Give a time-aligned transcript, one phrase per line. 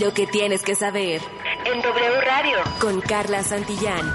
[0.00, 1.20] Lo que tienes que saber.
[1.66, 2.56] En W Radio.
[2.80, 4.14] Con Carla Santillán.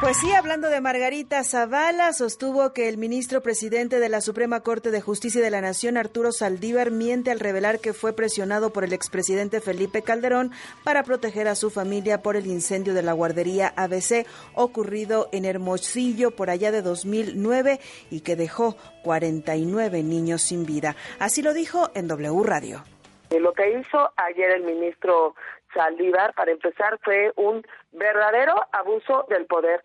[0.00, 4.90] Pues sí, hablando de Margarita Zavala, sostuvo que el ministro presidente de la Suprema Corte
[4.90, 8.92] de Justicia de la Nación, Arturo Saldívar, miente al revelar que fue presionado por el
[8.92, 10.52] expresidente Felipe Calderón
[10.84, 16.30] para proteger a su familia por el incendio de la guardería ABC ocurrido en Hermosillo
[16.30, 20.96] por allá de 2009 y que dejó 49 niños sin vida.
[21.18, 22.84] Así lo dijo en W Radio.
[23.30, 25.34] Lo que hizo ayer el ministro
[25.74, 29.82] Saldívar, para empezar, fue un verdadero abuso del poder.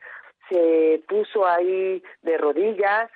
[0.49, 3.09] Se puso ahí de rodillas,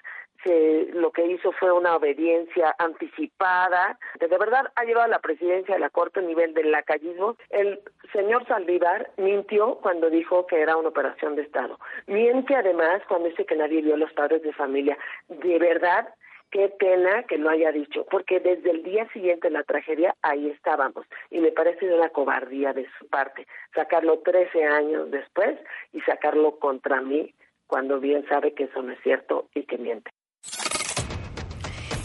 [0.43, 3.97] se, lo que hizo fue una obediencia anticipada.
[4.19, 7.35] De verdad ha llevado a la presidencia de la Corte a nivel del lacayismo.
[7.49, 7.79] El
[8.13, 11.79] señor Saldívar mintió cuando dijo que era una operación de Estado.
[12.07, 14.97] Miente además cuando dice que nadie vio a los padres de familia.
[15.29, 16.13] De verdad,
[16.55, 20.49] qué pena que lo haya dicho, porque desde el día siguiente de la tragedia ahí
[20.51, 25.59] estábamos y me parece una cobardía de su parte sacarlo 13 años después
[25.91, 27.35] y sacarlo contra mí
[27.67, 30.11] cuando bien sabe que eso no es cierto y que miente.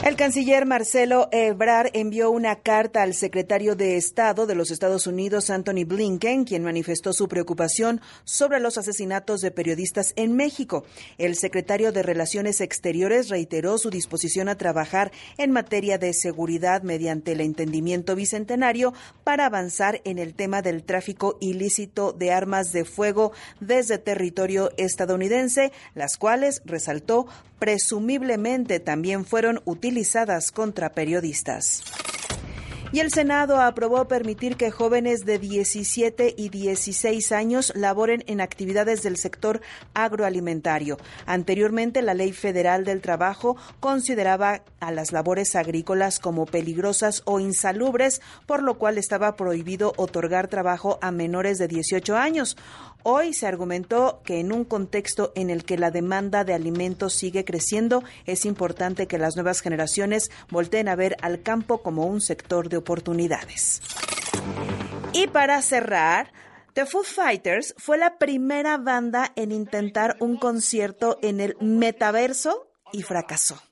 [0.03, 5.51] El canciller Marcelo Ebrard envió una carta al secretario de Estado de los Estados Unidos,
[5.51, 10.85] Anthony Blinken, quien manifestó su preocupación sobre los asesinatos de periodistas en México.
[11.19, 17.33] El secretario de Relaciones Exteriores reiteró su disposición a trabajar en materia de seguridad mediante
[17.33, 23.33] el entendimiento bicentenario para avanzar en el tema del tráfico ilícito de armas de fuego
[23.61, 27.27] desde territorio estadounidense, las cuales, resaltó,
[27.61, 31.85] presumiblemente también fueron utilizadas contra periodistas.
[32.93, 39.05] Y el Senado aprobó permitir que jóvenes de 17 y 16 años laboren en actividades
[39.05, 39.61] del sector
[39.95, 40.99] agroalimentario.
[41.25, 48.21] Anteriormente, la Ley Federal del Trabajo consideraba a las labores agrícolas como peligrosas o insalubres,
[48.47, 52.57] por lo cual estaba prohibido otorgar trabajo a menores de 18 años.
[53.03, 57.45] Hoy se argumentó que en un contexto en el que la demanda de alimentos sigue
[57.45, 62.69] creciendo, es importante que las nuevas generaciones volteen a ver al campo como un sector
[62.69, 63.81] de oportunidades.
[65.13, 66.33] Y para cerrar,
[66.75, 73.03] The Foo Fighters fue la primera banda en intentar un concierto en el metaverso y
[73.03, 73.70] fracasó.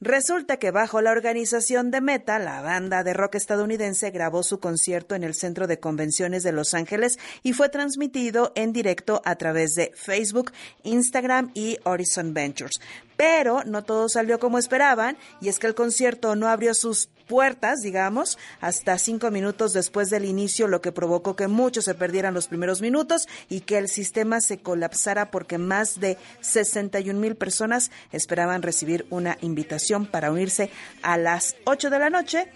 [0.00, 5.14] Resulta que bajo la organización de Meta, la banda de rock estadounidense grabó su concierto
[5.14, 9.74] en el Centro de Convenciones de Los Ángeles y fue transmitido en directo a través
[9.74, 10.52] de Facebook,
[10.82, 12.80] Instagram y Horizon Ventures.
[13.16, 17.80] Pero no todo salió como esperaban y es que el concierto no abrió sus puertas,
[17.82, 22.48] digamos, hasta cinco minutos después del inicio, lo que provocó que muchos se perdieran los
[22.48, 28.62] primeros minutos y que el sistema se colapsara porque más de 61 mil personas esperaban
[28.62, 30.70] recibir una invitación para unirse
[31.02, 32.48] a las 8 de la noche,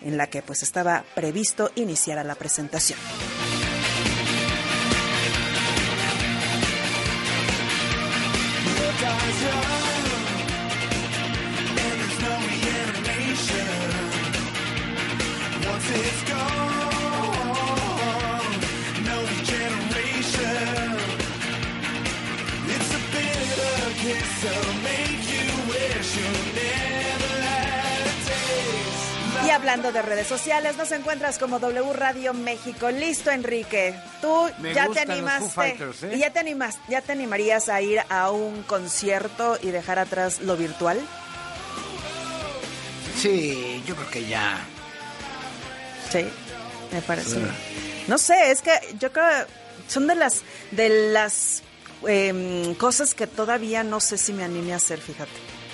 [0.00, 2.98] en la que pues estaba previsto iniciar la presentación.
[29.46, 32.90] Y hablando de redes sociales, nos encuentras como W Radio México.
[32.90, 33.94] Listo, Enrique.
[34.20, 35.50] Tú Me ya te animaste.
[35.50, 36.12] Fighters, ¿eh?
[36.14, 40.40] ¿Y ya te animas, ya te animarías a ir a un concierto y dejar atrás
[40.40, 41.00] lo virtual?
[43.16, 44.58] Sí, yo creo que ya.
[46.10, 46.26] Sí,
[46.92, 47.38] me parece.
[48.08, 49.46] No sé, es que yo creo
[49.88, 51.62] son de las de las
[52.06, 55.30] em, cosas que todavía no sé si me animé a hacer, fíjate.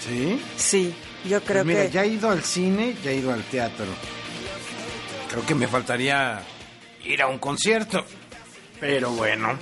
[0.07, 0.41] ¿Sí?
[0.57, 3.43] Sí, yo creo Pues mira, que ya he ido al cine, ya he ido al
[3.45, 3.87] teatro.
[5.31, 6.43] Creo que me faltaría
[7.05, 8.05] ir a un concierto.
[8.81, 9.59] Pero bueno,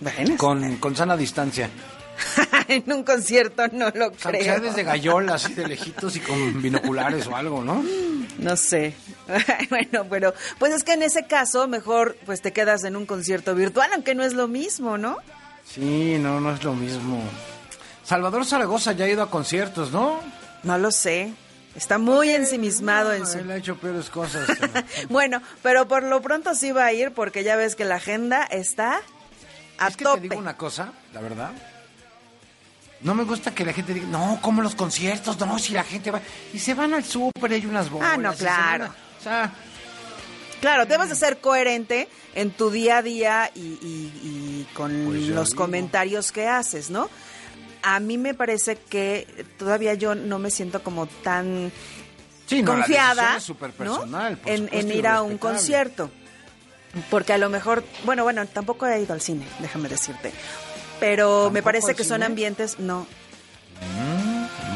[0.00, 1.70] Bueno, con, con sana distancia.
[2.86, 4.60] en un concierto no lo Aunque sea creo.
[4.60, 7.82] desde Gallola, así de lejitos y con binoculares o algo, ¿no?
[8.38, 8.94] No sé.
[9.70, 13.54] bueno, pero pues es que en ese caso mejor pues te quedas en un concierto
[13.54, 15.16] virtual, aunque no es lo mismo, ¿no?
[15.66, 17.22] Sí, no, no es lo mismo.
[18.04, 20.20] Salvador Zaragoza ya ha ido a conciertos, ¿no?
[20.62, 21.32] No lo sé.
[21.74, 24.48] Está muy ensimismado en su Él ha hecho peores cosas.
[25.10, 28.44] Bueno, pero por lo pronto sí va a ir porque ya ves que la agenda
[28.44, 29.00] está
[29.78, 30.22] a es que tope.
[30.22, 31.50] te digo una cosa, la verdad.
[33.00, 36.10] No me gusta que la gente diga, no, como los conciertos, no, si la gente
[36.10, 36.20] va.
[36.52, 38.10] Y se van al súper, hay unas bolas.
[38.12, 38.84] Ah, no, claro.
[38.86, 39.52] a- o sea,
[40.60, 45.28] Claro, debes de ser coherente en tu día a día y, y- y con Pues
[45.28, 45.62] los digo.
[45.62, 47.08] comentarios que haces, ¿no?
[47.84, 51.70] A mí me parece que todavía yo no me siento como tan
[52.46, 54.50] Sí, no, la confiada es súper personal, ¿no?
[54.50, 56.10] en, supuesto, en ir a un concierto.
[57.08, 60.32] Porque a lo mejor, bueno, bueno, tampoco he ido al cine, déjame decirte.
[61.00, 63.06] Pero me ¿Tampoco parece que son ambientes, no,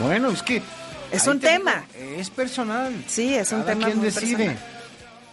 [0.01, 0.63] Bueno, es que...
[1.11, 1.85] Es un te tema.
[2.17, 2.93] es personal.
[3.07, 4.37] Sí, es un Cada tema quien muy decide.
[4.37, 4.59] personal.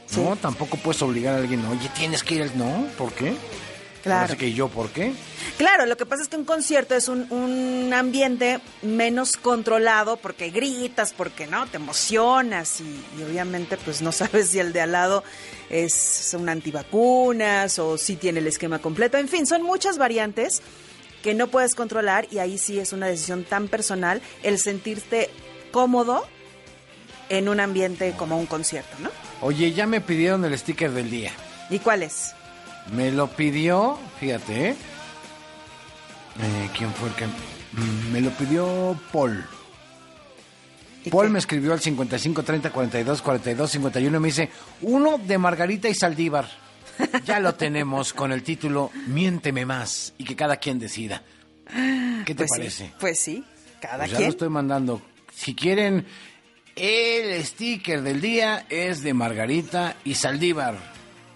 [0.08, 0.20] Sí.
[0.22, 2.58] No, tampoco puedes obligar a alguien, oye, tienes que ir al...
[2.58, 3.34] No, ¿por qué?
[4.04, 4.38] Claro.
[4.38, 5.14] Que yo, ¿por qué?
[5.58, 10.50] Claro, lo que pasa es que un concierto es un, un ambiente menos controlado porque
[10.50, 14.94] gritas, porque no, te emocionas y, y obviamente pues no sabes si el de al
[14.94, 15.24] lado
[15.70, 19.18] es un antivacunas o si tiene el esquema completo.
[19.18, 20.62] En fin, son muchas variantes
[21.22, 25.30] que no puedes controlar y ahí sí es una decisión tan personal el sentirte
[25.72, 26.26] cómodo
[27.30, 29.12] en un ambiente como un concierto, ¿no?
[29.42, 31.32] Oye, ya me pidieron el sticker del día.
[31.70, 32.34] ¿Y cuál es?
[32.94, 34.76] Me lo pidió, fíjate, ¿eh?
[36.42, 37.26] Eh, ¿Quién fue el que...?
[37.28, 39.46] Mm, Me lo pidió Paul.
[41.06, 41.32] ¿Y Paul qué?
[41.34, 44.50] me escribió al 55 30 42 42 51 y me dice,
[44.82, 46.48] uno de Margarita y Saldívar.
[47.26, 51.24] Ya lo tenemos con el título Miénteme más y que cada quien decida.
[52.26, 52.92] ¿Qué te Pues sí, parece?
[53.00, 53.44] pues sí,
[53.80, 54.28] cada Pues ya quien.
[54.30, 55.02] lo estoy mandando.
[55.34, 56.06] Si quieren,
[56.76, 60.78] el sticker del día es de Margarita y Saldívar.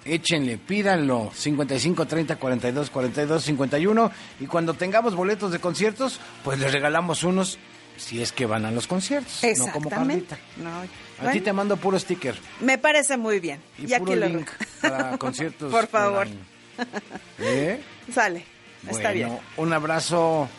[0.06, 1.32] Échenle, pídanlo.
[1.34, 4.12] 55 30 42 42 51.
[4.40, 7.58] Y cuando tengamos boletos de conciertos, pues les regalamos unos
[7.96, 9.40] si es que van a los conciertos.
[9.44, 10.36] No como Exactamente.
[10.36, 10.90] Carlita.
[11.22, 12.36] No, A ti te mando puro sticker.
[12.60, 13.62] Me parece muy bien.
[13.78, 14.46] Y Y, puro aquí lo
[14.82, 15.72] para conciertos.
[15.72, 16.28] Por favor.
[17.40, 17.80] ¿Eh?
[18.14, 18.46] Sale.
[18.90, 19.40] Está Bueno, bien.
[19.58, 20.50] Un abrazo.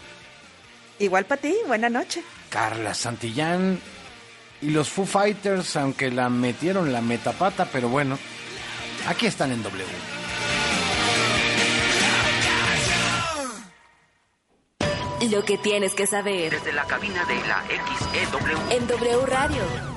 [0.99, 2.23] Igual para ti, buena noche.
[2.49, 3.79] Carla Santillán
[4.63, 8.17] y los Foo Fighters, aunque la metieron la metapata, pero bueno,
[9.07, 9.85] aquí están en W.
[15.31, 18.71] Lo que tienes que saber Desde la cabina de la XEW.
[18.71, 19.94] en W Radio.